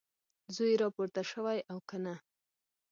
[0.55, 2.15] زوی یې راپورته شوی او که نه؟